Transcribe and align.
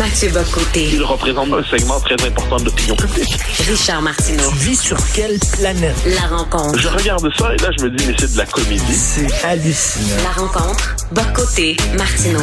Mathieu 0.00 0.30
Bocoté. 0.30 0.88
Il 0.94 1.02
représente 1.02 1.52
un 1.52 1.62
segment 1.62 2.00
très 2.00 2.14
important 2.26 2.56
de 2.56 2.64
l'opinion 2.64 2.96
publique. 2.96 3.36
Richard 3.68 4.00
Martineau. 4.00 4.48
Tu 4.48 4.56
vis 4.56 4.80
sur 4.80 4.96
quelle 5.14 5.38
planète? 5.58 5.94
La 6.06 6.38
rencontre. 6.38 6.78
Je 6.78 6.88
regarde 6.88 7.28
ça 7.36 7.52
et 7.52 7.58
là, 7.58 7.68
je 7.78 7.84
me 7.84 7.90
dis, 7.90 8.06
mais 8.06 8.14
c'est 8.18 8.32
de 8.32 8.38
la 8.38 8.46
comédie. 8.46 8.94
C'est 8.94 9.44
hallucinant. 9.44 10.22
La 10.22 10.30
rencontre. 10.30 10.96
Bocoté. 11.12 11.76
Martineau. 11.98 12.40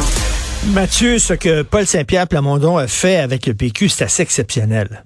Mathieu, 0.66 1.18
ce 1.18 1.32
que 1.32 1.62
Paul 1.62 1.84
Saint-Pierre 1.84 2.28
Plamondon 2.28 2.76
a 2.76 2.86
fait 2.86 3.16
avec 3.16 3.44
le 3.46 3.54
PQ, 3.54 3.88
c'est 3.88 4.04
assez 4.04 4.22
exceptionnel. 4.22 5.04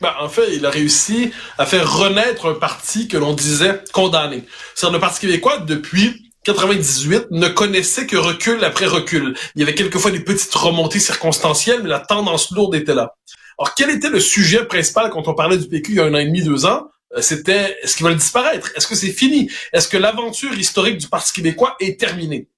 Ben, 0.00 0.14
en 0.22 0.30
fait, 0.30 0.54
il 0.54 0.64
a 0.64 0.70
réussi 0.70 1.32
à 1.58 1.66
faire 1.66 1.98
renaître 1.98 2.48
un 2.48 2.54
parti 2.54 3.08
que 3.08 3.18
l'on 3.18 3.34
disait 3.34 3.78
condamné. 3.92 4.44
C'est 4.74 4.90
le 4.90 4.98
Parti 4.98 5.20
québécois, 5.20 5.58
depuis 5.58 6.27
98 6.48 7.26
ne 7.30 7.48
connaissait 7.48 8.06
que 8.06 8.16
recul 8.16 8.64
après 8.64 8.86
recul. 8.86 9.36
Il 9.54 9.60
y 9.60 9.62
avait 9.62 9.74
quelquefois 9.74 10.10
des 10.10 10.20
petites 10.20 10.54
remontées 10.54 10.98
circonstancielles, 10.98 11.82
mais 11.82 11.90
la 11.90 12.00
tendance 12.00 12.50
lourde 12.52 12.74
était 12.74 12.94
là. 12.94 13.16
Alors, 13.58 13.74
quel 13.74 13.90
était 13.90 14.08
le 14.08 14.18
sujet 14.18 14.64
principal 14.64 15.10
quand 15.10 15.28
on 15.28 15.34
parlait 15.34 15.58
du 15.58 15.68
PQ 15.68 15.92
il 15.92 15.96
y 15.96 16.00
a 16.00 16.04
un 16.04 16.14
an 16.14 16.18
et 16.18 16.24
demi, 16.24 16.42
deux 16.42 16.64
ans? 16.64 16.88
Euh, 17.14 17.20
c'était, 17.20 17.76
est-ce 17.82 17.96
qu'ils 17.96 18.06
veulent 18.06 18.16
disparaître? 18.16 18.70
Est-ce 18.76 18.86
que 18.86 18.94
c'est 18.94 19.10
fini? 19.10 19.50
Est-ce 19.74 19.88
que 19.88 19.98
l'aventure 19.98 20.54
historique 20.54 20.96
du 20.96 21.08
Parti 21.08 21.34
québécois 21.34 21.76
est 21.80 22.00
terminée? 22.00 22.48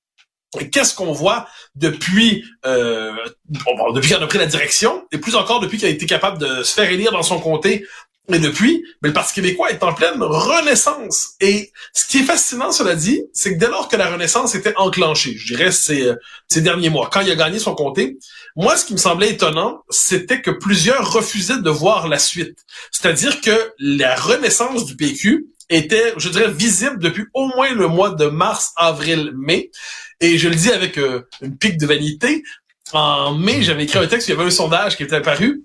Et 0.61 0.71
qu'est-ce 0.71 0.95
qu'on 0.95 1.13
voit 1.13 1.49
depuis 1.75 2.45
euh, 2.67 3.13
depuis 3.95 4.09
qu'il 4.09 4.23
a 4.23 4.27
pris 4.27 4.39
la 4.39 4.47
direction, 4.47 5.05
et 5.13 5.19
plus 5.19 5.35
encore 5.35 5.61
depuis 5.61 5.79
qu'il 5.79 5.87
a 5.87 5.91
été 5.91 6.07
capable 6.07 6.39
de 6.39 6.63
se 6.63 6.75
faire 6.75 6.91
élire 6.91 7.13
dans 7.13 7.23
son 7.23 7.41
comté 7.41 7.87
et 8.29 8.39
depuis, 8.39 8.85
mais 9.03 9.09
le 9.09 9.13
Parti 9.13 9.35
québécois 9.35 9.71
est 9.71 9.83
en 9.83 9.93
pleine 9.93 10.23
renaissance. 10.23 11.31
Et 11.41 11.73
ce 11.93 12.07
qui 12.07 12.19
est 12.19 12.25
fascinant, 12.25 12.71
cela 12.71 12.95
dit, 12.95 13.23
c'est 13.33 13.55
que 13.55 13.59
dès 13.59 13.69
lors 13.69 13.89
que 13.89 13.97
la 13.97 14.11
renaissance 14.11 14.55
était 14.55 14.75
enclenchée, 14.77 15.37
je 15.37 15.55
dirais 15.55 15.73
ces, 15.73 16.03
euh, 16.03 16.17
derniers 16.57 16.91
mois, 16.91 17.09
quand 17.13 17.21
il 17.23 17.31
a 17.31 17.37
gagné 17.37 17.59
son 17.59 17.75
comté, 17.75 18.19
moi, 18.57 18.77
ce 18.77 18.85
qui 18.85 18.93
me 18.93 18.99
semblait 18.99 19.31
étonnant, 19.31 19.83
c'était 19.91 20.43
que 20.43 20.51
plusieurs 20.51 21.13
refusaient 21.13 21.61
de 21.61 21.71
voir 21.71 22.09
la 22.09 22.19
suite. 22.19 22.59
C'est-à-dire 22.93 23.41
que 23.41 23.73
la 23.79 24.15
renaissance 24.15 24.87
du 24.87 24.97
PQ 24.97 25.47
était, 25.69 26.13
je 26.17 26.29
dirais, 26.29 26.51
visible 26.51 26.99
depuis 26.99 27.27
au 27.35 27.47
moins 27.47 27.73
le 27.73 27.89
mois 27.89 28.11
de 28.11 28.27
mars, 28.27 28.73
avril, 28.77 29.33
mai. 29.37 29.71
Et 30.21 30.37
je 30.39 30.49
le 30.49 30.55
dis 30.55 30.71
avec 30.71 30.99
euh, 30.99 31.23
une 31.41 31.57
pique 31.57 31.79
de 31.79 31.87
vanité. 31.87 32.43
En 32.93 33.35
mai, 33.35 33.63
j'avais 33.63 33.85
écrit 33.85 33.99
un 33.99 34.07
texte, 34.07 34.29
il 34.29 34.33
y 34.33 34.35
avait 34.35 34.45
un 34.45 34.51
sondage 34.51 34.97
qui 34.97 35.05
était 35.05 35.17
apparu 35.17 35.65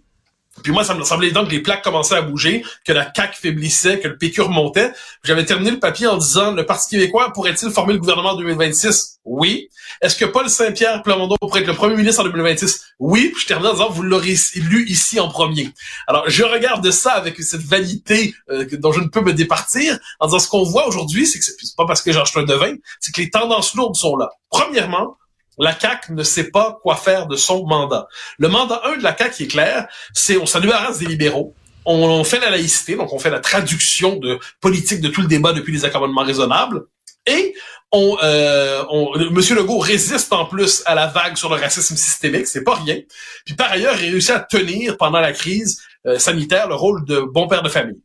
puis 0.64 0.72
moi, 0.72 0.84
ça 0.84 0.94
me 0.94 1.04
semblait 1.04 1.28
évident 1.28 1.46
que 1.46 1.52
les 1.52 1.62
plaques 1.62 1.84
commençaient 1.84 2.16
à 2.16 2.22
bouger, 2.22 2.64
que 2.86 2.94
la 2.94 3.12
CAQ 3.14 3.38
faiblissait, 3.40 4.00
que 4.00 4.08
le 4.08 4.18
PQ 4.18 4.42
remontait. 4.42 4.92
J'avais 5.24 5.46
terminé 5.46 5.72
le 5.72 5.80
papier 5.80 6.08
en 6.08 6.18
disant, 6.18 6.52
le 6.52 6.66
Parti 6.66 6.92
québécois 6.92 7.32
pourrait-il 7.34 7.70
former 7.72 7.94
le 7.94 8.00
gouvernement 8.00 8.32
en 8.32 8.38
2026? 8.38 9.20
Oui. 9.26 9.70
Est-ce 10.02 10.16
que 10.16 10.26
Paul 10.26 10.50
Saint-Pierre 10.50 11.04
Plamondon 11.04 11.36
pourrait 11.40 11.62
être 11.62 11.68
le 11.68 11.74
premier 11.74 11.96
ministre 11.96 12.22
en 12.22 12.24
2026? 12.26 12.94
Oui. 13.00 13.32
Puis 13.34 13.42
je 13.42 13.48
termine 13.48 13.68
en 13.68 13.74
disant, 13.74 13.90
vous 13.90 14.04
l'aurez 14.04 14.36
lu 14.56 14.86
ici 14.88 15.20
en 15.20 15.28
premier. 15.28 15.72
Alors, 16.08 16.24
je 16.30 16.44
regarde 16.44 16.90
ça 16.92 17.12
avec 17.12 17.42
cette 17.42 17.62
vanité 17.62 18.34
euh, 18.50 18.66
dont 18.74 18.92
je 18.92 19.02
ne 19.02 19.08
peux 19.08 19.22
me 19.22 19.34
départir, 19.34 20.00
en 20.20 20.28
disant, 20.28 20.40
ce 20.40 20.48
qu'on 20.48 20.64
voit 20.64 20.88
aujourd'hui, 20.88 21.28
c'est 21.28 21.40
que 21.40 21.46
c'est 21.46 21.76
pas 21.76 21.86
parce 21.86 22.02
que 22.02 22.12
j'en 22.12 22.24
un 22.36 22.44
devin, 22.44 22.76
c'est 23.00 23.14
que 23.14 23.22
les 23.22 23.30
tendances 23.30 23.76
lourdes 23.76 23.96
sont 23.96 24.16
là. 24.18 24.30
Premièrement, 24.50 25.18
la 25.58 25.78
CAQ 25.78 26.14
ne 26.14 26.24
sait 26.24 26.50
pas 26.52 26.80
quoi 26.82 26.96
faire 26.96 27.28
de 27.28 27.36
son 27.36 27.66
mandat. 27.66 28.08
Le 28.38 28.48
mandat 28.48 28.82
1 28.86 28.98
de 28.98 29.04
la 29.04 29.16
CAQ 29.16 29.44
est 29.44 29.48
clair, 29.48 29.88
c'est 30.14 30.38
on 30.38 30.46
s'en 30.46 30.60
des 30.60 31.06
libéraux, 31.06 31.54
on, 31.86 32.24
fait 32.24 32.40
la 32.40 32.50
laïcité, 32.50 32.96
donc 32.96 33.14
on 33.14 33.20
fait 33.20 33.30
la 33.30 33.40
traduction 33.40 34.16
de 34.18 34.40
politique 34.60 35.02
de 35.02 35.10
tout 35.10 35.22
le 35.22 35.28
débat 35.28 35.54
depuis 35.54 35.74
les 35.74 35.86
accommodements 35.86 36.24
raisonnables, 36.24 36.84
et 37.28 37.56
on, 37.92 38.18
euh, 38.24 38.84
on, 38.90 39.18
Monsieur 39.32 39.56
Legault 39.56 39.80
résiste 39.80 40.34
en 40.34 40.46
plus 40.46 40.84
à 40.86 40.96
la 40.96 41.08
vague 41.08 41.38
sur 41.38 41.50
le 41.50 41.60
racisme 41.60 41.96
systémique, 41.96 42.48
c'est 42.48 42.64
pas 42.64 42.76
rien. 42.76 43.00
Puis 43.46 43.56
par 43.56 43.72
ailleurs, 43.72 43.96
il 44.02 44.12
réussit 44.12 44.32
à 44.32 44.40
tenir 44.40 44.98
pendant 44.98 45.20
la 45.20 45.32
crise 45.32 45.82
euh, 46.06 46.20
sanitaire 46.20 46.68
le 46.68 46.76
rôle 46.76 47.06
de 47.06 47.22
bon 47.22 47.48
père 47.48 47.64
de 47.64 47.70
famille. 47.70 48.02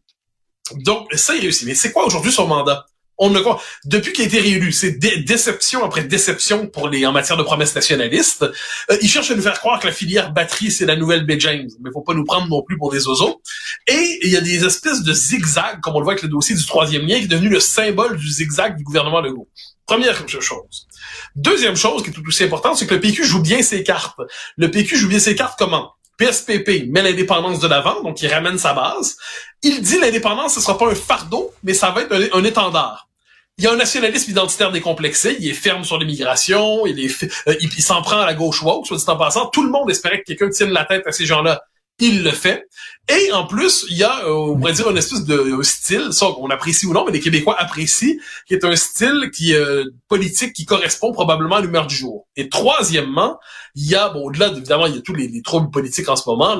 Donc 0.77 1.12
ça, 1.15 1.34
il 1.34 1.41
réussit. 1.41 1.66
Mais 1.66 1.75
c'est 1.75 1.93
quoi 1.93 2.05
aujourd'hui 2.05 2.33
son 2.33 2.47
mandat? 2.47 2.87
On 3.21 3.29
ne 3.29 3.41
depuis 3.85 4.13
qu'il 4.15 4.25
a 4.25 4.27
été 4.27 4.41
réélu, 4.41 4.73
c'est 4.73 4.93
déception 4.93 5.85
après 5.85 6.05
déception 6.05 6.67
pour 6.67 6.89
les 6.89 7.05
en 7.05 7.13
matière 7.13 7.37
de 7.37 7.43
promesses 7.43 7.75
nationalistes. 7.75 8.43
Euh, 8.91 8.97
il 9.03 9.09
cherche 9.09 9.31
à 9.31 9.35
nous 9.35 9.43
faire 9.43 9.61
croire 9.61 9.79
que 9.79 9.87
la 9.87 9.93
filière 9.93 10.33
batterie 10.33 10.71
c'est 10.71 10.87
la 10.87 10.97
nouvelle 10.97 11.27
B. 11.27 11.33
James, 11.39 11.69
mais 11.83 11.91
faut 11.93 12.01
pas 12.01 12.15
nous 12.15 12.25
prendre 12.25 12.49
non 12.49 12.63
plus 12.63 12.79
pour 12.79 12.91
des 12.91 13.07
oiseaux. 13.07 13.43
Et 13.87 14.21
il 14.23 14.31
y 14.31 14.39
a 14.39 14.41
des 14.41 14.65
espèces 14.65 15.03
de 15.03 15.13
zigzags, 15.13 15.81
comme 15.83 15.97
on 15.97 15.99
le 15.99 16.05
voit 16.05 16.15
avec 16.15 16.23
le 16.23 16.31
dossier 16.31 16.57
du 16.57 16.65
troisième 16.65 17.07
lien, 17.07 17.19
qui 17.19 17.25
est 17.25 17.29
devenu 17.29 17.51
le 17.51 17.61
symbole 17.61 18.17
du 18.17 18.27
zigzag 18.27 18.77
du 18.79 18.85
gouvernement 18.85 19.21
Legault. 19.21 19.49
Première 19.85 20.17
chose. 20.29 20.87
Deuxième 21.37 21.77
chose 21.77 22.03
qui 22.03 22.11
est 22.11 22.13
tout 22.15 22.27
aussi 22.27 22.45
importante, 22.45 22.79
c'est 22.79 22.87
que 22.87 22.95
le 22.95 23.01
PQ 23.01 23.25
joue 23.25 23.43
bien 23.43 23.61
ses 23.61 23.85
cartes. 23.85 24.19
Le 24.57 24.71
PQ 24.71 24.97
joue 24.97 25.09
bien 25.09 25.19
ses 25.19 25.35
cartes 25.35 25.59
comment? 25.59 25.93
PSPP 26.17 26.87
met 26.89 27.03
l'indépendance 27.03 27.61
de 27.61 27.69
l'avant, 27.69 28.03
donc 28.03 28.23
il 28.23 28.29
ramène 28.29 28.59
sa 28.59 28.73
base. 28.73 29.17
Il 29.63 29.83
dit 29.83 29.99
l'indépendance, 29.99 30.55
ce 30.55 30.61
sera 30.61 30.79
pas 30.79 30.91
un 30.91 30.95
fardeau, 30.95 31.53
mais 31.65 31.75
ça 31.75 31.91
va 31.91 32.03
être 32.03 32.31
un 32.35 32.45
étendard 32.45 33.09
il 33.60 33.65
y 33.65 33.66
a 33.66 33.72
un 33.72 33.76
nationalisme 33.76 34.31
identitaire 34.31 34.72
décomplexé, 34.72 35.37
il 35.38 35.47
est 35.50 35.53
ferme 35.53 35.84
sur 35.84 35.98
l'immigration, 35.98 36.87
il 36.87 36.98
euh, 37.47 37.54
il, 37.60 37.82
s'en 37.82 38.00
prend 38.00 38.19
à 38.21 38.25
la 38.25 38.32
gauche 38.32 38.62
woke, 38.62 38.87
soit 38.87 38.97
dit 38.97 39.04
en 39.06 39.16
passant. 39.16 39.48
Tout 39.48 39.62
le 39.62 39.71
monde 39.71 39.91
espérait 39.91 40.21
que 40.21 40.25
quelqu'un 40.25 40.48
tienne 40.48 40.71
la 40.71 40.87
tête 40.87 41.06
à 41.06 41.12
ces 41.12 41.26
gens-là. 41.26 41.62
Il 42.00 42.25
le 42.25 42.31
fait. 42.31 42.66
Et 43.09 43.33
en 43.33 43.47
plus, 43.47 43.87
il 43.91 43.97
y 43.97 44.05
a, 44.05 44.25
euh, 44.25 44.33
on 44.33 44.59
pourrait 44.59 44.72
dire, 44.72 44.88
une 44.88 44.97
espèce 44.97 45.25
de 45.25 45.59
style, 45.62 46.12
ça 46.12 46.27
on 46.38 46.49
apprécie 46.49 46.87
ou 46.87 46.93
non, 46.93 47.05
mais 47.05 47.12
les 47.12 47.21
Québécois 47.21 47.56
apprécient, 47.59 48.15
qui 48.47 48.55
est 48.55 48.65
un 48.65 48.77
style 48.77 49.31
qui 49.34 49.55
euh, 49.55 49.84
politique 50.09 50.53
qui 50.53 50.65
correspond 50.65 51.12
probablement 51.12 51.56
à 51.56 51.60
l'humeur 51.60 51.89
du 51.89 51.94
jour. 51.97 52.28
Et 52.37 52.49
troisièmement, 52.49 53.39
il 53.75 53.87
y 53.89 53.97
a, 53.97 54.10
bon, 54.10 54.27
au-delà, 54.27 54.49
évidemment, 54.49 54.87
il 54.87 54.94
y 54.94 54.99
a 54.99 55.00
tous 55.00 55.15
les, 55.15 55.43
troubles 55.43 55.71
politiques 55.71 56.09
en 56.09 56.16
ce 56.16 56.28
moment, 56.28 56.56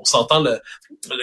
on 0.00 0.04
s'entend 0.04 0.40
le, 0.40 0.58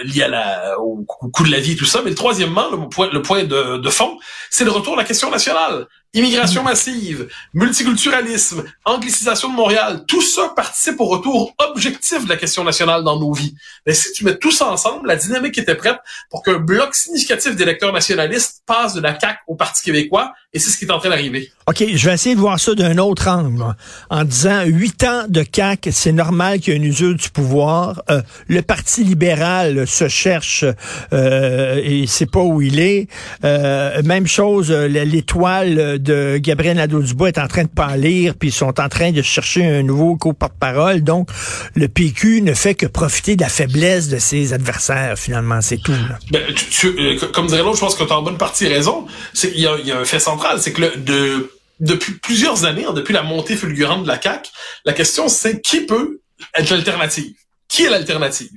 lié 0.04 0.22
à 0.22 0.28
la, 0.28 0.78
au, 0.78 1.04
coût 1.04 1.44
de 1.44 1.50
la 1.50 1.58
vie 1.58 1.72
et 1.72 1.76
tout 1.76 1.84
ça, 1.84 2.02
mais 2.04 2.14
troisièmement, 2.14 2.70
le 2.70 2.88
point, 2.88 3.10
le 3.10 3.22
point 3.22 3.44
de, 3.44 3.78
de 3.78 3.90
fond, 3.90 4.16
c'est 4.50 4.64
le 4.64 4.70
retour 4.70 4.92
de 4.92 4.98
la 4.98 5.04
question 5.04 5.30
nationale. 5.30 5.86
Immigration 6.14 6.62
massive, 6.62 7.28
multiculturalisme, 7.52 8.64
anglicisation 8.86 9.50
de 9.50 9.54
Montréal, 9.54 10.04
tout 10.08 10.22
ça 10.22 10.50
participe 10.56 10.98
au 11.00 11.04
retour 11.04 11.54
objectif 11.58 12.24
de 12.24 12.30
la 12.30 12.38
question 12.38 12.64
nationale 12.64 13.04
dans 13.04 13.20
nos 13.20 13.34
vies. 13.34 13.54
Mais 13.86 13.92
si 13.92 14.10
tu 14.12 14.24
mets 14.24 14.38
tout 14.38 14.50
ça 14.50 14.68
ensemble, 14.70 15.06
la 15.06 15.16
dynamique 15.16 15.58
était 15.58 15.74
prête 15.74 15.98
pour 16.30 16.42
qu'un 16.42 16.60
bloc 16.60 16.94
significatif 16.94 17.56
d'électeurs 17.56 17.92
nationalistes 17.92 18.62
passe 18.64 18.94
de 18.94 19.02
la 19.02 19.20
CAQ 19.20 19.38
au 19.48 19.54
Parti 19.54 19.82
québécois, 19.82 20.32
et 20.54 20.58
c'est 20.58 20.70
ce 20.70 20.78
qui 20.78 20.86
est 20.86 20.90
en 20.90 20.98
train 20.98 21.10
d'arriver. 21.10 21.52
OK, 21.66 21.84
je 21.94 22.08
vais 22.08 22.14
essayer 22.14 22.34
de 22.34 22.40
voir 22.40 22.58
ça 22.58 22.74
d'un 22.74 22.96
autre 22.96 23.28
angle, 23.28 23.62
en 24.08 24.24
disant 24.24 24.64
huit 24.64 25.04
ans 25.04 25.26
de 25.28 25.44
CAQ, 25.44 25.92
c'est 25.92 26.12
normal 26.12 26.60
qu'il 26.60 26.72
y 26.72 26.76
ait 26.76 26.78
une 26.78 26.86
usure 26.86 27.14
du 27.16 27.28
pouvoir. 27.28 28.02
Euh, 28.08 28.22
le 28.46 28.62
Parti 28.62 29.04
libéral 29.04 29.86
se 29.86 30.08
cherche 30.08 30.64
euh, 31.12 31.80
et 31.84 32.06
sait 32.06 32.24
pas 32.24 32.40
où 32.40 32.62
il 32.62 32.80
est. 32.80 33.08
Euh, 33.44 34.02
même 34.02 34.26
chose, 34.26 34.70
l'étoile 34.72 35.97
de 35.98 36.38
Gabriel 36.38 36.76
Nadeau-Dubois 36.76 37.28
est 37.28 37.38
en 37.38 37.48
train 37.48 37.64
de 37.64 37.68
pâlir, 37.68 38.34
puis 38.34 38.48
ils 38.48 38.52
sont 38.52 38.80
en 38.80 38.88
train 38.88 39.12
de 39.12 39.22
chercher 39.22 39.64
un 39.64 39.82
nouveau 39.82 40.16
co-porte-parole. 40.16 41.02
Donc, 41.02 41.28
le 41.74 41.88
PQ 41.88 42.42
ne 42.42 42.54
fait 42.54 42.74
que 42.74 42.86
profiter 42.86 43.36
de 43.36 43.42
la 43.42 43.48
faiblesse 43.48 44.08
de 44.08 44.18
ses 44.18 44.52
adversaires, 44.52 45.18
finalement. 45.18 45.60
C'est 45.60 45.78
tout. 45.78 45.92
Ben, 46.30 46.42
euh, 46.84 47.18
comme 47.32 47.46
dirait 47.46 47.62
l'autre, 47.62 47.76
je 47.76 47.80
pense 47.80 47.94
que 47.94 48.04
tu 48.04 48.12
as 48.12 48.18
en 48.18 48.22
bonne 48.22 48.38
partie 48.38 48.66
raison. 48.66 49.06
Il 49.42 49.60
y, 49.60 49.66
a 49.66 49.98
un 49.98 50.04
fait 50.04 50.20
central, 50.20 50.60
c'est 50.60 50.72
que 50.72 50.82
le, 50.82 50.96
de, 50.96 51.50
depuis 51.80 52.14
plusieurs 52.14 52.64
années, 52.64 52.84
hein, 52.84 52.92
depuis 52.92 53.12
la 53.12 53.22
montée 53.22 53.56
fulgurante 53.56 54.02
de 54.02 54.08
la 54.08 54.20
CAQ, 54.20 54.50
la 54.84 54.92
question 54.92 55.28
c'est 55.28 55.60
qui 55.60 55.80
peut 55.80 56.20
être 56.54 56.70
l'alternative? 56.70 57.34
Qui 57.68 57.84
est 57.84 57.90
l'alternative? 57.90 58.50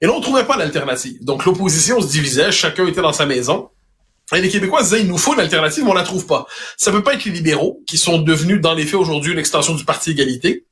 Et 0.00 0.06
là, 0.06 0.12
on 0.12 0.20
trouvait 0.20 0.44
pas 0.44 0.56
l'alternative. 0.56 1.24
Donc, 1.24 1.44
l'opposition 1.44 2.00
se 2.00 2.08
divisait, 2.08 2.50
chacun 2.52 2.86
était 2.86 3.00
dans 3.00 3.12
sa 3.12 3.26
maison. 3.26 3.70
Et 4.34 4.40
les 4.40 4.48
Québécois 4.48 4.82
disaient, 4.82 5.00
il 5.00 5.06
nous 5.06 5.16
faut 5.16 5.34
une 5.34 5.40
alternative, 5.40 5.84
mais 5.84 5.90
on 5.90 5.94
la 5.94 6.02
trouve 6.02 6.26
pas. 6.26 6.46
Ça 6.76 6.92
peut 6.92 7.02
pas 7.02 7.14
être 7.14 7.24
les 7.24 7.30
libéraux, 7.30 7.82
qui 7.86 7.96
sont 7.96 8.18
devenus, 8.18 8.60
dans 8.60 8.74
les 8.74 8.84
faits, 8.84 9.00
aujourd'hui, 9.00 9.32
une 9.32 9.38
extension 9.38 9.74
du 9.74 9.84
Parti 9.84 10.10
Égalité. 10.10 10.66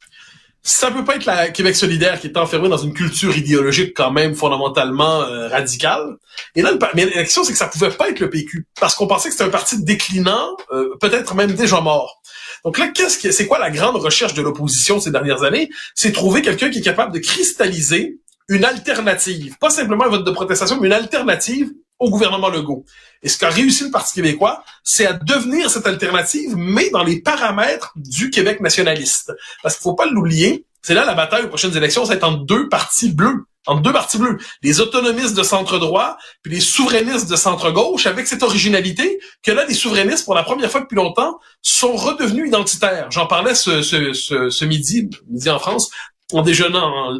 Ça 0.62 0.90
peut 0.90 1.04
pas 1.04 1.16
être 1.16 1.26
la 1.26 1.48
Québec 1.50 1.76
solidaire 1.76 2.20
qui 2.20 2.26
est 2.26 2.36
enfermée 2.36 2.68
dans 2.68 2.76
une 2.76 2.92
culture 2.92 3.36
idéologique 3.36 3.92
quand 3.96 4.10
même 4.10 4.34
fondamentalement 4.34 5.22
euh, 5.22 5.48
radicale. 5.48 6.16
Et 6.54 6.62
là, 6.62 6.72
mais 6.94 7.06
la 7.06 7.22
question, 7.22 7.44
c'est 7.44 7.52
que 7.52 7.58
ça 7.58 7.68
pouvait 7.68 7.90
pas 7.90 8.10
être 8.10 8.20
le 8.20 8.28
PQ, 8.28 8.66
parce 8.78 8.94
qu'on 8.94 9.06
pensait 9.06 9.28
que 9.28 9.34
c'était 9.34 9.44
un 9.44 9.50
parti 9.50 9.82
déclinant, 9.82 10.56
euh, 10.72 10.96
peut-être 11.00 11.34
même 11.34 11.52
déjà 11.52 11.80
mort. 11.80 12.20
Donc 12.64 12.78
là, 12.78 12.88
qu'est-ce 12.88 13.18
que 13.18 13.30
c'est 13.30 13.46
quoi 13.46 13.60
la 13.60 13.70
grande 13.70 13.96
recherche 13.96 14.34
de 14.34 14.42
l'opposition 14.42 14.98
ces 14.98 15.12
dernières 15.12 15.44
années? 15.44 15.70
C'est 15.94 16.10
trouver 16.10 16.42
quelqu'un 16.42 16.68
qui 16.68 16.80
est 16.80 16.82
capable 16.82 17.14
de 17.14 17.20
cristalliser 17.20 18.18
une 18.48 18.64
alternative, 18.64 19.56
pas 19.58 19.70
simplement 19.70 20.04
un 20.04 20.08
vote 20.08 20.26
de 20.26 20.30
protestation, 20.30 20.78
mais 20.80 20.88
une 20.88 20.92
alternative 20.92 21.70
au 21.98 22.10
gouvernement 22.10 22.48
Legault. 22.48 22.84
Et 23.22 23.28
ce 23.28 23.38
qu'a 23.38 23.48
réussi 23.48 23.84
le 23.84 23.90
Parti 23.90 24.14
québécois, 24.14 24.62
c'est 24.84 25.06
à 25.06 25.12
devenir 25.14 25.70
cette 25.70 25.86
alternative, 25.86 26.54
mais 26.56 26.90
dans 26.90 27.02
les 27.02 27.20
paramètres 27.20 27.92
du 27.96 28.30
Québec 28.30 28.60
nationaliste. 28.60 29.32
Parce 29.62 29.76
qu'il 29.76 29.82
faut 29.82 29.94
pas 29.94 30.06
l'oublier, 30.06 30.64
c'est 30.82 30.94
là 30.94 31.04
la 31.04 31.14
bataille 31.14 31.44
aux 31.44 31.48
prochaines 31.48 31.76
élections, 31.76 32.04
c'est 32.04 32.22
entre 32.22 32.44
deux 32.44 32.68
partis 32.68 33.12
bleus. 33.12 33.46
Entre 33.66 33.82
deux 33.82 33.92
partis 33.92 34.18
bleus. 34.18 34.38
Les 34.62 34.80
autonomistes 34.80 35.36
de 35.36 35.42
centre-droit, 35.42 36.18
puis 36.42 36.52
les 36.52 36.60
souverainistes 36.60 37.28
de 37.28 37.34
centre-gauche, 37.34 38.06
avec 38.06 38.28
cette 38.28 38.44
originalité 38.44 39.18
que 39.42 39.50
là, 39.50 39.64
les 39.66 39.74
souverainistes, 39.74 40.24
pour 40.24 40.36
la 40.36 40.44
première 40.44 40.70
fois 40.70 40.82
depuis 40.82 40.94
longtemps, 40.94 41.40
sont 41.62 41.96
redevenus 41.96 42.46
identitaires. 42.46 43.10
J'en 43.10 43.26
parlais 43.26 43.56
ce, 43.56 44.64
midi, 44.64 45.10
midi 45.28 45.50
en 45.50 45.58
France, 45.58 45.90
en 46.32 46.42
déjeunant, 46.42 47.18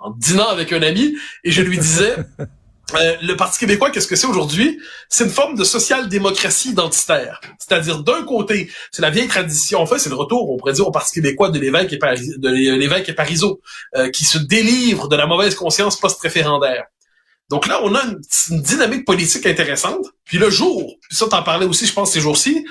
en 0.00 0.10
dînant 0.10 0.48
avec 0.48 0.72
un 0.72 0.82
ami, 0.82 1.14
et 1.44 1.52
je 1.52 1.62
lui 1.62 1.78
disais, 1.78 2.16
euh, 2.94 3.16
le 3.22 3.36
Parti 3.36 3.58
québécois, 3.58 3.90
qu'est-ce 3.90 4.06
que 4.06 4.16
c'est 4.16 4.26
aujourd'hui? 4.26 4.78
C'est 5.08 5.24
une 5.24 5.30
forme 5.30 5.56
de 5.56 5.64
social-démocratie 5.64 6.70
identitaire. 6.70 7.40
C'est-à-dire, 7.58 8.02
d'un 8.02 8.24
côté, 8.24 8.70
c'est 8.92 9.02
la 9.02 9.10
vieille 9.10 9.28
tradition, 9.28 9.80
en 9.80 9.86
fait, 9.86 9.98
c'est 9.98 10.10
le 10.10 10.14
retour, 10.14 10.50
on 10.50 10.56
pourrait 10.56 10.74
dire, 10.74 10.86
au 10.86 10.90
Parti 10.90 11.14
québécois 11.14 11.50
de 11.50 11.58
l'évêque 11.58 11.92
et, 11.92 11.98
Pari- 11.98 12.38
de 12.38 12.48
l'évêque 12.50 13.08
et 13.08 13.14
Parizeau, 13.14 13.60
euh, 13.96 14.10
qui 14.10 14.24
se 14.24 14.38
délivre 14.38 15.08
de 15.08 15.16
la 15.16 15.26
mauvaise 15.26 15.54
conscience 15.54 15.98
post-référendaire. 15.98 16.84
Donc 17.50 17.66
là, 17.66 17.80
on 17.82 17.94
a 17.94 18.02
une, 18.04 18.62
dynamique 18.62 19.04
politique 19.04 19.46
intéressante. 19.46 20.06
Puis 20.24 20.38
le 20.38 20.50
jour, 20.50 20.94
puis 21.08 21.16
ça 21.16 21.26
t'en 21.26 21.42
parlais 21.42 21.66
aussi, 21.66 21.86
je 21.86 21.92
pense, 21.92 22.12
ces 22.12 22.20
jours-ci, 22.20 22.64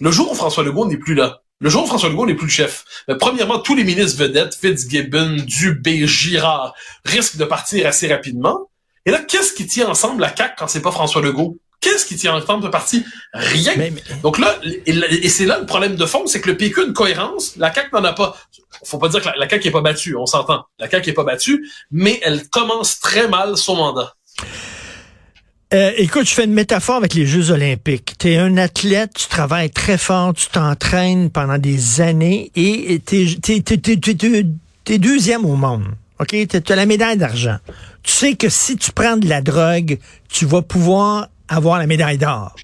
le 0.00 0.10
jour 0.10 0.30
où 0.30 0.34
François 0.34 0.64
Legault 0.64 0.86
n'est 0.86 0.98
plus 0.98 1.14
là, 1.14 1.42
le 1.60 1.70
jour 1.70 1.84
où 1.84 1.86
François 1.86 2.08
Legault 2.08 2.26
n'est 2.26 2.36
plus 2.36 2.46
le 2.46 2.52
chef, 2.52 2.84
mais 3.08 3.16
premièrement, 3.16 3.58
tous 3.58 3.74
les 3.74 3.82
ministres 3.82 4.18
vedettes, 4.18 4.54
Fitzgibbon, 4.54 5.38
Dubé, 5.44 6.06
Girard, 6.06 6.72
risquent 7.04 7.36
de 7.36 7.44
partir 7.44 7.86
assez 7.86 8.06
rapidement. 8.06 8.67
Et 9.08 9.10
là, 9.10 9.20
qu'est-ce 9.20 9.54
qui 9.54 9.66
tient 9.66 9.88
ensemble 9.88 10.20
la 10.20 10.34
CAQ 10.36 10.54
quand 10.58 10.68
c'est 10.68 10.82
pas 10.82 10.90
François 10.92 11.22
Legault? 11.22 11.56
Qu'est-ce 11.80 12.04
qui 12.04 12.16
tient 12.16 12.34
ensemble 12.34 12.64
le 12.64 12.70
parti? 12.70 13.04
Rien. 13.32 13.72
Mais- 13.76 13.90
mais- 13.90 14.02
Donc 14.22 14.38
là, 14.38 14.56
et, 14.64 14.90
et 14.90 15.28
c'est 15.30 15.46
là 15.46 15.58
le 15.60 15.64
problème 15.66 15.96
de 15.96 16.04
fond, 16.06 16.26
c'est 16.26 16.40
que 16.40 16.48
le 16.50 16.56
PQ 16.58 16.80
a 16.80 16.84
une 16.84 16.92
cohérence, 16.92 17.54
la 17.56 17.72
CAQ 17.72 17.88
n'en 17.94 18.04
a 18.04 18.12
pas. 18.12 18.36
Faut 18.84 18.98
pas 18.98 19.08
dire 19.08 19.20
que 19.20 19.26
la, 19.26 19.34
la 19.36 19.48
CAQ 19.48 19.68
est 19.68 19.70
pas 19.70 19.80
battue, 19.80 20.14
on 20.16 20.26
s'entend. 20.26 20.64
La 20.78 20.90
CAQ 20.90 21.10
est 21.10 21.12
pas 21.14 21.24
battue, 21.24 21.66
mais 21.90 22.20
elle 22.22 22.48
commence 22.50 23.00
très 23.00 23.28
mal 23.28 23.56
son 23.56 23.76
mandat. 23.76 24.12
Euh, 25.74 25.92
écoute, 25.98 26.26
je 26.26 26.34
fais 26.34 26.44
une 26.44 26.54
métaphore 26.54 26.96
avec 26.96 27.14
les 27.14 27.26
Jeux 27.26 27.50
olympiques. 27.50 28.14
Tu 28.18 28.32
es 28.32 28.38
un 28.38 28.56
athlète, 28.56 29.12
tu 29.14 29.26
travailles 29.28 29.70
très 29.70 29.98
fort, 29.98 30.32
tu 30.34 30.48
t'entraînes 30.48 31.30
pendant 31.30 31.58
des 31.58 32.00
années 32.00 32.50
et 32.56 33.00
tu 33.06 33.36
es, 34.88 34.98
deuxième 34.98 35.44
au 35.44 35.56
monde. 35.56 35.84
OK? 36.20 36.34
Tu 36.48 36.72
as 36.72 36.76
la 36.76 36.86
médaille 36.86 37.16
d'argent. 37.16 37.58
Tu 38.02 38.12
sais 38.12 38.34
que 38.34 38.48
si 38.48 38.76
tu 38.76 38.92
prends 38.92 39.16
de 39.16 39.28
la 39.28 39.40
drogue, 39.40 39.98
tu 40.28 40.46
vas 40.46 40.62
pouvoir 40.62 41.28
avoir 41.48 41.78
la 41.78 41.86
médaille 41.86 42.18
d'or. 42.18 42.54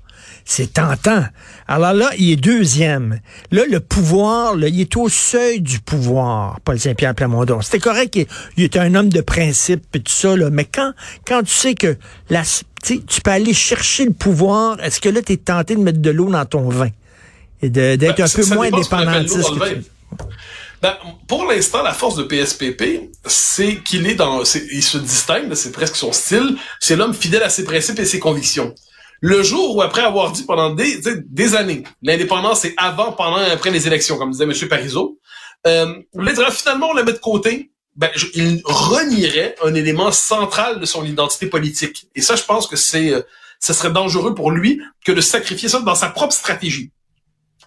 C'est 0.46 0.74
tentant. 0.74 1.24
Alors 1.68 1.94
là, 1.94 2.10
il 2.18 2.30
est 2.32 2.36
deuxième. 2.36 3.20
Là, 3.50 3.62
le 3.70 3.80
pouvoir, 3.80 4.54
là, 4.56 4.68
il 4.68 4.78
est 4.80 4.94
au 4.96 5.08
seuil 5.08 5.60
du 5.62 5.78
pouvoir, 5.80 6.60
Paul 6.64 6.78
Saint-Pierre 6.78 7.14
Plamondon. 7.14 7.62
C'était 7.62 7.78
correct 7.78 8.10
qu'il 8.12 8.26
il 8.58 8.64
était 8.64 8.78
un 8.78 8.94
homme 8.94 9.08
de 9.08 9.22
principe 9.22 9.84
et 9.96 10.00
tout 10.00 10.12
ça, 10.12 10.36
là, 10.36 10.50
mais 10.50 10.66
quand, 10.66 10.92
quand 11.26 11.42
tu 11.42 11.50
sais 11.54 11.74
que 11.74 11.96
la, 12.28 12.42
tu 12.82 13.00
peux 13.22 13.30
aller 13.30 13.54
chercher 13.54 14.04
le 14.04 14.12
pouvoir, 14.12 14.78
est-ce 14.82 15.00
que 15.00 15.08
là, 15.08 15.22
tu 15.22 15.32
es 15.32 15.36
tenté 15.38 15.76
de 15.76 15.80
mettre 15.80 16.00
de 16.02 16.10
l'eau 16.10 16.30
dans 16.30 16.44
ton 16.44 16.68
vin? 16.68 16.90
Et 17.62 17.70
de- 17.70 17.96
d'être 17.96 18.18
Ben, 18.18 18.24
un 18.24 18.28
peu 18.28 18.54
moins 18.54 18.68
dépendantiste? 18.82 19.48
Ben, 20.84 20.98
pour 21.28 21.46
l'instant, 21.46 21.82
la 21.82 21.94
force 21.94 22.14
de 22.14 22.24
PSPP, 22.24 23.10
c'est 23.24 23.82
qu'il 23.82 24.06
est 24.06 24.16
dans, 24.16 24.42
il 24.42 24.82
se 24.82 24.98
distingue, 24.98 25.54
c'est 25.54 25.72
presque 25.72 25.96
son 25.96 26.12
style, 26.12 26.58
c'est 26.78 26.94
l'homme 26.94 27.14
fidèle 27.14 27.42
à 27.42 27.48
ses 27.48 27.64
principes 27.64 27.98
et 28.00 28.04
ses 28.04 28.18
convictions. 28.18 28.74
Le 29.22 29.42
jour 29.42 29.74
où, 29.74 29.80
après 29.80 30.02
avoir 30.02 30.32
dit 30.32 30.44
pendant 30.44 30.74
des, 30.74 31.00
des 31.24 31.54
années, 31.54 31.84
l'indépendance 32.02 32.60
c'est 32.60 32.74
avant, 32.76 33.12
pendant 33.12 33.40
et 33.40 33.50
après 33.50 33.70
les 33.70 33.86
élections, 33.86 34.18
comme 34.18 34.30
disait 34.30 34.44
M. 34.44 34.52
Parizeau, 34.68 35.18
euh, 35.66 36.02
là, 36.12 36.50
finalement, 36.50 36.88
on 36.90 36.92
la 36.92 37.02
met 37.02 37.14
de 37.14 37.18
côté, 37.18 37.70
ben, 37.96 38.10
il 38.34 38.60
renierait 38.66 39.54
un 39.64 39.72
élément 39.72 40.12
central 40.12 40.80
de 40.80 40.84
son 40.84 41.06
identité 41.06 41.46
politique. 41.46 42.08
Et 42.14 42.20
ça, 42.20 42.36
je 42.36 42.42
pense 42.42 42.66
que 42.66 42.76
c'est, 42.76 43.10
euh, 43.10 43.22
ce 43.58 43.72
serait 43.72 43.90
dangereux 43.90 44.34
pour 44.34 44.50
lui 44.50 44.82
que 45.02 45.12
de 45.12 45.22
sacrifier 45.22 45.70
ça 45.70 45.80
dans 45.80 45.94
sa 45.94 46.10
propre 46.10 46.34
stratégie. 46.34 46.90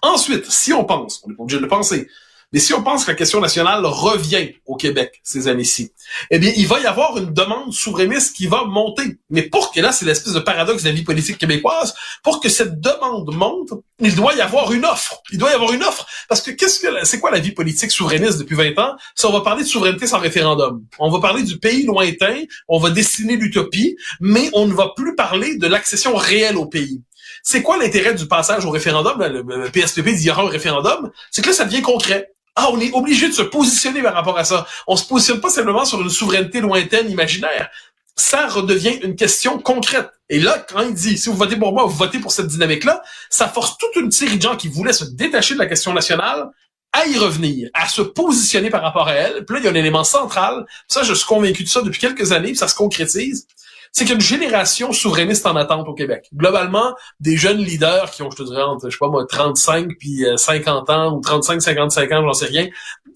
Ensuite, 0.02 0.48
si 0.48 0.72
on 0.72 0.84
pense, 0.84 1.20
on 1.24 1.34
pas 1.34 1.42
obligé 1.42 1.56
de 1.56 1.62
le 1.62 1.68
penser, 1.68 2.06
mais 2.52 2.60
si 2.60 2.72
on 2.72 2.82
pense 2.82 3.04
que 3.04 3.10
la 3.10 3.16
question 3.16 3.40
nationale 3.40 3.84
revient 3.84 4.54
au 4.64 4.76
Québec 4.76 5.20
ces 5.22 5.48
années-ci, 5.48 5.92
eh 6.30 6.38
bien, 6.38 6.50
il 6.56 6.66
va 6.66 6.80
y 6.80 6.86
avoir 6.86 7.18
une 7.18 7.34
demande 7.34 7.74
souverainiste 7.74 8.34
qui 8.34 8.46
va 8.46 8.64
monter. 8.64 9.18
Mais 9.28 9.42
pour 9.42 9.70
que 9.70 9.80
là, 9.80 9.92
c'est 9.92 10.06
l'espèce 10.06 10.32
de 10.32 10.40
paradoxe 10.40 10.82
de 10.82 10.88
la 10.88 10.94
vie 10.94 11.04
politique 11.04 11.36
québécoise, 11.36 11.94
pour 12.22 12.40
que 12.40 12.48
cette 12.48 12.80
demande 12.80 13.34
monte, 13.34 13.70
il 14.00 14.14
doit 14.14 14.34
y 14.34 14.40
avoir 14.40 14.72
une 14.72 14.86
offre. 14.86 15.20
Il 15.30 15.38
doit 15.38 15.50
y 15.50 15.54
avoir 15.54 15.72
une 15.72 15.82
offre. 15.82 16.06
Parce 16.28 16.40
que 16.40 16.50
qu'est-ce 16.50 16.80
que, 16.80 17.04
c'est 17.04 17.20
quoi 17.20 17.30
la 17.30 17.38
vie 17.38 17.52
politique 17.52 17.90
souverainiste 17.90 18.38
depuis 18.38 18.56
20 18.56 18.78
ans? 18.78 18.96
Si 19.14 19.26
on 19.26 19.32
va 19.32 19.42
parler 19.42 19.62
de 19.62 19.68
souveraineté 19.68 20.06
sans 20.06 20.18
référendum. 20.18 20.82
On 20.98 21.10
va 21.10 21.20
parler 21.20 21.42
du 21.42 21.58
pays 21.58 21.84
lointain, 21.84 22.44
on 22.66 22.78
va 22.78 22.88
dessiner 22.88 23.36
l'utopie, 23.36 23.96
mais 24.20 24.48
on 24.54 24.66
ne 24.66 24.72
va 24.72 24.92
plus 24.96 25.14
parler 25.14 25.56
de 25.56 25.66
l'accession 25.66 26.14
réelle 26.14 26.56
au 26.56 26.64
pays. 26.64 27.02
C'est 27.42 27.62
quoi 27.62 27.76
l'intérêt 27.76 28.14
du 28.14 28.26
passage 28.26 28.64
au 28.64 28.70
référendum? 28.70 29.18
Le, 29.20 29.42
le 29.42 29.70
PSPP 29.70 30.06
dit 30.06 30.22
il 30.22 30.26
y 30.26 30.30
aura 30.30 30.42
un 30.42 30.48
référendum. 30.48 31.10
C'est 31.30 31.42
que 31.42 31.48
là, 31.48 31.54
ça 31.54 31.66
devient 31.66 31.82
concret. 31.82 32.32
Ah, 32.60 32.70
on 32.72 32.80
est 32.80 32.90
obligé 32.92 33.28
de 33.28 33.32
se 33.32 33.42
positionner 33.42 34.02
par 34.02 34.14
rapport 34.14 34.36
à 34.36 34.42
ça. 34.42 34.66
On 34.88 34.96
se 34.96 35.06
positionne 35.06 35.40
pas 35.40 35.48
simplement 35.48 35.84
sur 35.84 36.00
une 36.00 36.10
souveraineté 36.10 36.60
lointaine, 36.60 37.08
imaginaire. 37.08 37.70
Ça 38.16 38.48
redevient 38.48 38.98
une 39.04 39.14
question 39.14 39.60
concrète. 39.60 40.10
Et 40.28 40.40
là, 40.40 40.58
quand 40.68 40.80
il 40.80 40.92
dit, 40.92 41.16
si 41.16 41.28
vous 41.28 41.36
votez 41.36 41.54
pour 41.54 41.72
moi, 41.72 41.84
vous 41.84 41.94
votez 41.94 42.18
pour 42.18 42.32
cette 42.32 42.48
dynamique-là, 42.48 43.00
ça 43.30 43.46
force 43.46 43.78
toute 43.78 43.94
une 43.94 44.10
série 44.10 44.38
de 44.38 44.42
gens 44.42 44.56
qui 44.56 44.66
voulaient 44.66 44.92
se 44.92 45.04
détacher 45.04 45.54
de 45.54 45.60
la 45.60 45.66
question 45.66 45.92
nationale 45.92 46.50
à 46.92 47.06
y 47.06 47.16
revenir, 47.16 47.70
à 47.74 47.88
se 47.88 48.02
positionner 48.02 48.70
par 48.70 48.82
rapport 48.82 49.06
à 49.06 49.12
elle. 49.12 49.44
Puis 49.44 49.54
là, 49.54 49.60
il 49.60 49.64
y 49.66 49.68
a 49.68 49.70
un 49.70 49.76
élément 49.76 50.02
central. 50.02 50.66
Ça, 50.88 51.04
je 51.04 51.14
suis 51.14 51.26
convaincu 51.26 51.62
de 51.62 51.68
ça 51.68 51.80
depuis 51.82 52.00
quelques 52.00 52.32
années, 52.32 52.48
puis 52.48 52.56
ça 52.56 52.66
se 52.66 52.74
concrétise. 52.74 53.46
C'est 53.92 54.04
qu'il 54.04 54.10
y 54.10 54.12
a 54.12 54.16
une 54.16 54.20
génération 54.20 54.92
souverainiste 54.92 55.46
en 55.46 55.56
attente 55.56 55.88
au 55.88 55.94
Québec. 55.94 56.28
Globalement, 56.34 56.94
des 57.20 57.36
jeunes 57.36 57.58
leaders 57.58 58.10
qui 58.10 58.22
ont, 58.22 58.30
je 58.30 58.36
te 58.36 58.42
dirais, 58.42 58.62
entre, 58.62 58.88
je 58.88 58.94
sais 58.94 58.98
pas 58.98 59.08
moi, 59.08 59.26
35 59.26 59.88
puis 59.98 60.24
euh, 60.24 60.36
50 60.36 60.90
ans, 60.90 61.12
ou 61.14 61.20
35, 61.20 61.60
55 61.60 62.12
ans, 62.12 62.22
j'en 62.22 62.32
sais 62.32 62.46
rien, 62.46 62.68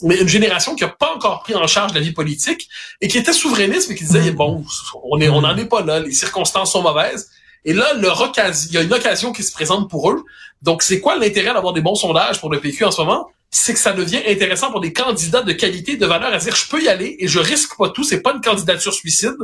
mais 0.03 0.21
une 0.21 0.29
génération 0.29 0.75
qui 0.75 0.85
a 0.85 0.89
pas 0.89 1.15
encore 1.15 1.43
pris 1.43 1.55
en 1.55 1.67
charge 1.67 1.95
la 1.95 2.01
vie 2.01 2.13
politique 2.13 2.69
et 3.01 3.09
qui 3.09 3.19
était 3.19 3.33
souverainiste, 3.33 3.89
mais 3.89 3.95
qui 3.95 4.05
disait, 4.05 4.33
bon, 4.33 4.65
on 5.05 5.21
est, 5.21 5.29
on 5.29 5.43
n'en 5.43 5.57
est 5.57 5.67
pas 5.67 5.83
là, 5.83 6.01
les 6.01 6.13
circonstances 6.13 6.73
sont 6.73 6.83
mauvaises. 6.83 7.31
Et 7.65 7.73
là, 7.73 7.95
leur 7.95 8.21
occasion, 8.21 8.69
il 8.71 8.75
y 8.75 8.79
a 8.79 8.83
une 8.83 8.93
occasion 8.93 9.33
qui 9.33 9.43
se 9.43 9.53
présente 9.53 9.89
pour 9.89 10.11
eux. 10.11 10.25
Donc, 10.63 10.83
c'est 10.83 11.01
quoi 11.01 11.17
l'intérêt 11.17 11.55
d'avoir 11.55 11.73
des 11.73 11.81
bons 11.81 11.95
sondages 11.95 12.41
pour 12.41 12.51
le 12.51 12.61
PQ 12.61 12.85
en 12.85 12.91
ce 12.91 13.01
moment? 13.01 13.29
C'est 13.55 13.75
que 13.75 13.79
ça 13.79 13.93
devient 13.93 14.21
intéressant 14.27 14.71
pour 14.71 14.81
des 14.81 14.95
candidats 14.95 15.43
de 15.43 15.53
qualité, 15.53 15.99
de 15.99 16.07
valeur, 16.07 16.33
à 16.33 16.39
dire, 16.39 16.57
je 16.57 16.67
peux 16.69 16.83
y 16.83 16.89
aller 16.89 17.17
et 17.19 17.29
je 17.29 17.39
risque 17.39 17.77
pas 17.77 17.91
tout, 17.91 18.03
c'est 18.03 18.23
pas 18.23 18.33
une 18.33 18.41
candidature 18.41 18.95
suicide 18.95 19.37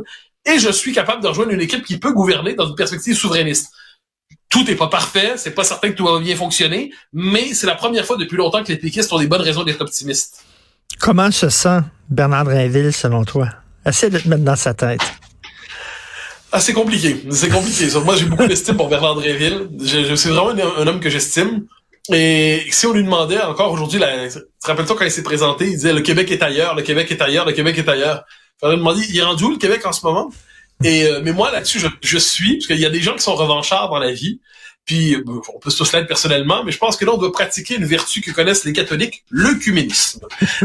et 0.47 0.59
je 0.59 0.71
suis 0.71 0.93
capable 0.95 1.23
de 1.23 1.29
rejoindre 1.29 1.51
une 1.53 1.61
équipe 1.61 1.85
qui 1.85 1.99
peut 1.99 2.13
gouverner 2.13 2.55
dans 2.55 2.67
une 2.67 2.75
perspective 2.75 3.15
souverainiste. 3.15 3.71
Tout 4.49 4.65
n'est 4.65 4.77
pas 4.77 4.87
parfait, 4.89 5.35
c'est 5.37 5.51
pas 5.51 5.63
certain 5.63 5.91
que 5.91 5.95
tout 5.95 6.07
va 6.07 6.19
bien 6.21 6.37
fonctionner, 6.37 6.91
mais 7.13 7.53
c'est 7.53 7.67
la 7.67 7.75
première 7.75 8.07
fois 8.07 8.17
depuis 8.17 8.39
longtemps 8.39 8.65
que 8.65 8.73
les 8.73 8.79
péquistes 8.79 9.13
ont 9.13 9.19
des 9.19 9.27
bonnes 9.27 9.43
raisons 9.43 9.63
d'être 9.63 9.83
optimistes. 9.83 10.43
Comment 10.99 11.31
se 11.31 11.51
sent 11.51 11.81
Bernard 12.09 12.45
Drinville, 12.45 12.95
selon 12.95 13.25
toi? 13.27 13.51
Essaie 13.85 14.09
de 14.09 14.19
te 14.19 14.27
mettre 14.27 14.43
dans 14.43 14.57
sa 14.57 14.73
tête. 14.73 15.01
Ah, 16.51 16.61
c'est 16.61 16.73
compliqué. 16.73 17.23
C'est 17.31 17.51
compliqué. 17.51 17.89
Moi, 18.03 18.17
j'ai 18.17 18.25
beaucoup 18.25 18.47
d'estime 18.47 18.77
pour 18.77 18.89
Bernard 18.89 19.17
Dréville. 19.17 19.69
Je, 19.83 20.05
je- 20.05 20.15
c'est 20.15 20.31
vraiment 20.31 20.49
un, 20.51 20.83
un 20.83 20.87
homme 20.87 21.01
que 21.01 21.11
j'estime. 21.11 21.67
Et 22.13 22.67
si 22.71 22.87
on 22.87 22.93
lui 22.93 23.03
demandait 23.03 23.41
encore 23.41 23.73
aujourd'hui, 23.73 24.01
rappelles-toi 24.65 24.97
quand 24.97 25.05
il 25.05 25.11
s'est 25.11 25.23
présenté, 25.23 25.67
il 25.67 25.73
disait 25.73 25.93
le 25.93 26.01
Québec 26.01 26.31
est 26.31 26.43
ailleurs, 26.43 26.75
le 26.75 26.83
Québec 26.83 27.11
est 27.11 27.21
ailleurs, 27.21 27.47
le 27.47 27.53
Québec 27.53 27.77
est 27.79 27.89
ailleurs. 27.89 28.25
Il 28.29 28.61
faudrait 28.61 28.77
demander, 28.77 29.03
il 29.09 29.19
est 29.19 29.23
rendu 29.23 29.45
où 29.45 29.51
le 29.51 29.59
Québec 29.59 29.85
en 29.85 29.93
ce 29.93 30.05
moment? 30.05 30.31
Et 30.85 31.05
euh, 31.05 31.21
mais 31.23 31.33
moi 31.33 31.51
là-dessus, 31.51 31.81
je, 31.81 31.89
je 32.01 32.19
suis, 32.19 32.55
parce 32.55 32.67
qu'il 32.67 32.79
y 32.79 32.87
a 32.87 32.91
des 32.91 33.01
gens 33.01 33.15
qui 33.15 33.23
sont 33.23 33.35
revanchards 33.35 33.91
dans 33.91 33.99
la 33.99 34.13
vie. 34.13 34.41
Puis 34.89 35.15
euh, 35.15 35.23
on 35.55 35.59
peut 35.59 35.71
tous 35.71 35.93
l'être 35.93 36.07
personnellement, 36.07 36.65
mais 36.65 36.73
je 36.73 36.79
pense 36.79 36.97
que 36.97 37.05
là, 37.05 37.13
on 37.13 37.19
doit 37.19 37.31
pratiquer 37.31 37.77
une 37.77 37.85
vertu 37.85 38.23
que 38.23 38.31
connaissent 38.31 38.65
les 38.65 38.73
catholiques, 38.73 39.23
l'œcuménisme. 39.31 40.21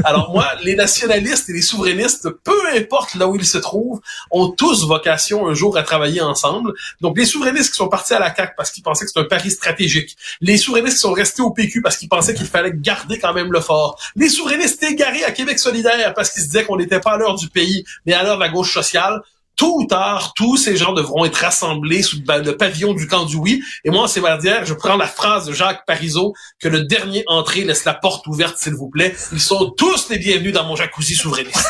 Alors 0.06 0.32
moi, 0.32 0.48
les 0.63 0.75
nationalistes 0.75 1.50
et 1.50 1.53
les 1.53 1.62
souverainistes, 1.62 2.30
peu 2.30 2.58
importe 2.74 3.15
là 3.15 3.27
où 3.27 3.36
ils 3.36 3.46
se 3.46 3.58
trouvent, 3.58 4.00
ont 4.32 4.48
tous 4.48 4.88
vocation 4.88 5.46
un 5.50 5.53
jour 5.53 5.77
à 5.77 5.84
travailler 5.84 6.22
ensemble. 6.22 6.74
Donc 7.01 7.18
les 7.18 7.25
souverainistes 7.25 7.72
qui 7.72 7.77
sont 7.77 7.89
partis 7.89 8.13
à 8.13 8.20
la 8.20 8.34
CAQ 8.34 8.53
parce 8.56 8.72
qu'ils 8.72 8.82
pensaient 8.82 9.03
que 9.03 9.12
c'était 9.12 9.25
un 9.25 9.27
pari 9.27 9.51
stratégique, 9.51 10.15
les 10.39 10.58
souverainistes 10.58 10.96
qui 10.96 11.01
sont 11.01 11.12
restés 11.12 11.42
au 11.42 11.51
PQ 11.51 11.82
parce 11.82 11.98
qu'ils 11.98 12.08
pensaient 12.08 12.34
qu'il 12.34 12.48
fallait 12.48 12.72
garder 12.74 13.20
quand 13.20 13.34
même 13.34 13.51
le 13.51 13.60
fort, 13.60 14.00
les 14.15 14.30
souverainistes 14.30 14.82
égarés 14.84 15.25
à 15.25 15.32
Québec 15.32 15.60
solidaire 15.60 16.13
parce 16.13 16.30
qu'ils 16.30 16.44
se 16.44 16.48
disaient 16.48 16.63
qu'on 16.63 16.77
n'était 16.77 17.01
pas 17.01 17.12
à 17.12 17.18
l'heure 17.18 17.36
du 17.36 17.50
pays, 17.50 17.84
mais 18.06 18.13
à 18.13 18.24
l'heure 18.24 18.38
de 18.38 18.44
la 18.44 18.50
gauche 18.50 18.74
sociale, 18.74 19.22
tôt 19.56 19.80
ou 19.80 19.86
tard, 19.86 20.34
tous 20.36 20.58
ces 20.58 20.76
gens 20.76 20.94
devront 20.94 21.26
être 21.26 21.36
rassemblés 21.36 22.02
sous 22.02 22.18
le 22.28 22.52
pavillon 22.52 22.94
du 22.94 23.08
camp 23.08 23.26
du 23.26 23.36
oui. 23.36 23.62
Et 23.84 23.90
moi, 23.90 24.04
en 24.04 24.08
Sévardière, 24.08 24.66
je 24.66 24.74
prends 24.74 24.98
la 24.98 25.08
phrase 25.08 25.46
de 25.46 25.54
Jacques 25.54 25.86
Parizeau 25.86 26.34
que 26.60 26.68
le 26.68 26.84
dernier 26.84 27.24
entré 27.28 27.64
laisse 27.64 27.86
la 27.86 27.94
porte 27.94 28.28
ouverte, 28.28 28.58
s'il 28.58 28.74
vous 28.74 28.90
plaît. 28.90 29.16
Ils 29.32 29.40
sont 29.40 29.72
tous 29.78 30.10
les 30.10 30.18
bienvenus 30.18 30.54
dans 30.54 30.66
mon 30.66 30.76
jacuzzi 30.76 31.16
souverainiste. 31.16 31.68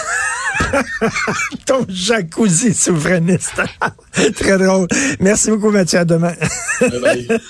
Ton 1.65 1.85
jacuzzi 1.89 2.73
souverainiste. 2.73 3.61
Très 4.35 4.57
drôle. 4.57 4.87
Merci 5.19 5.51
beaucoup, 5.51 5.71
Mathieu. 5.71 5.99
À 5.99 6.05
demain. 6.05 6.33
Bye 6.79 6.99
bye. 6.99 7.39